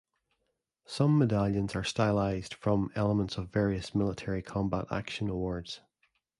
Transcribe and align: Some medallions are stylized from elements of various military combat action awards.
Some 0.87 1.19
medallions 1.19 1.75
are 1.75 1.83
stylized 1.83 2.55
from 2.55 2.91
elements 2.95 3.37
of 3.37 3.51
various 3.51 3.93
military 3.93 4.41
combat 4.41 4.87
action 4.89 5.29
awards. 5.29 5.81